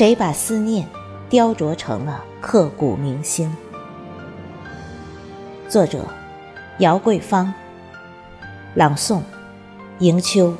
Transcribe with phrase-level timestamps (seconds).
[0.00, 0.88] 谁把思念
[1.28, 3.54] 雕琢成了刻骨铭心？
[5.68, 6.06] 作者：
[6.78, 7.52] 姚桂芳，
[8.74, 9.20] 朗诵：
[9.98, 10.56] 迎秋。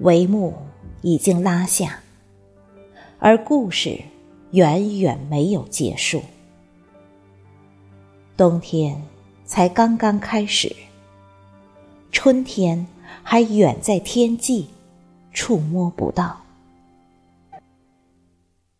[0.00, 0.54] 帷幕
[1.02, 1.98] 已经拉下，
[3.18, 3.98] 而故事
[4.52, 6.22] 远远没有结束。
[8.36, 9.02] 冬天
[9.44, 10.74] 才刚刚开始，
[12.12, 12.86] 春天
[13.22, 14.66] 还远在天际，
[15.32, 16.42] 触摸不到。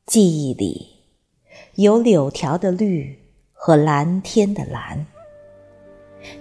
[0.05, 0.89] 记忆里
[1.75, 3.19] 有柳条的绿
[3.53, 5.07] 和蓝天的蓝，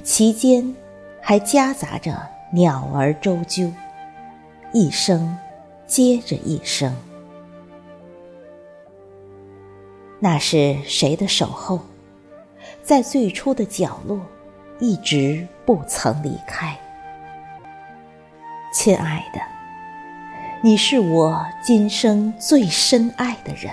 [0.03, 0.75] 其间
[1.21, 2.21] 还夹杂着
[2.51, 3.71] 鸟儿啁啾。
[4.73, 5.37] 一声
[5.87, 6.93] 接着一声，
[10.25, 11.81] 那是谁的守候？
[12.81, 14.19] 在最初的角落，
[14.79, 16.75] 一直不曾离开。
[18.73, 19.39] 亲爱的，
[20.63, 23.71] 你是我今生最深爱的人，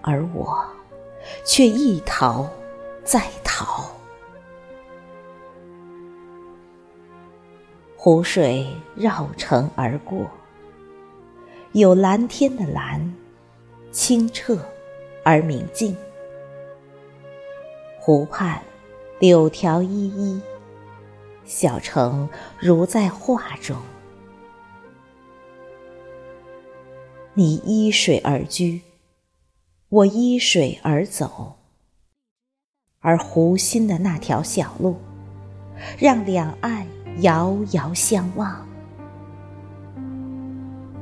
[0.00, 0.60] 而我
[1.44, 2.44] 却一逃
[3.04, 3.88] 再逃。
[7.96, 10.28] 湖水绕城而过，
[11.70, 13.14] 有蓝天的蓝，
[13.92, 14.58] 清澈
[15.26, 15.96] 而明净。
[17.98, 18.62] 湖畔
[19.18, 20.40] 柳条依依，
[21.44, 22.28] 小城
[22.60, 23.76] 如在画中。
[27.34, 28.82] 你依水而居，
[29.88, 31.56] 我依水而走，
[33.00, 34.94] 而湖心的那条小路，
[35.98, 36.86] 让两岸。
[37.20, 38.68] 遥遥相望，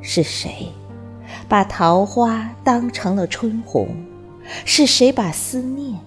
[0.00, 0.70] 是谁
[1.48, 3.88] 把桃花当成了春红？
[4.64, 5.98] 是谁把思念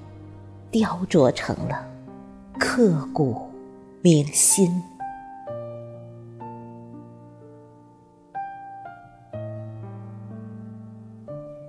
[0.71, 1.87] 雕琢成了
[2.59, 3.49] 刻骨
[4.01, 4.81] 铭心？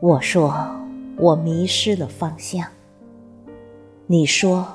[0.01, 0.55] 我说
[1.17, 2.67] 我迷失了方向，
[4.07, 4.67] 你说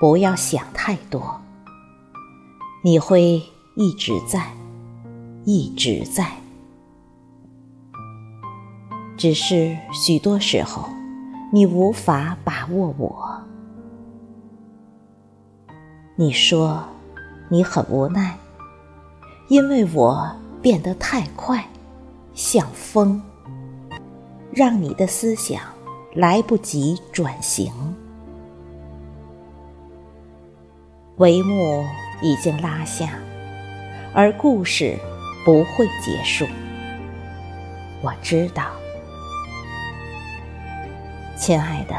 [0.00, 1.40] 不要想太多。
[2.82, 3.42] 你会
[3.76, 4.50] 一直在，
[5.44, 6.32] 一直在，
[9.18, 10.88] 只是许多时候，
[11.50, 13.42] 你无法把握我。
[16.16, 16.82] 你说
[17.48, 18.36] 你很无奈，
[19.48, 20.30] 因为我
[20.62, 21.64] 变得太快，
[22.34, 23.20] 像风，
[24.52, 25.60] 让你的思想
[26.14, 27.72] 来不及转型。
[31.18, 31.84] 帷幕。
[32.22, 33.18] 已经拉下，
[34.12, 34.94] 而故事
[35.42, 36.44] 不会结束。
[38.02, 38.72] 我知道，
[41.40, 41.94] 亲爱的，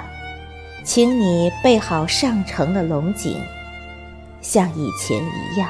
[0.84, 3.42] 请你备好上乘的龙井，
[4.40, 5.68] 像以前一样，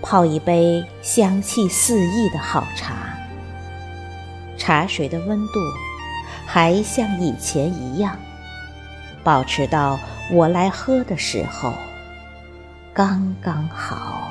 [0.00, 2.94] 泡一杯香气四溢的好茶。
[4.56, 5.52] 茶水的温度
[6.46, 8.16] 还像以前一样，
[9.22, 10.00] 保持到
[10.32, 11.74] 我来喝的时候。
[12.94, 14.23] 刚刚好。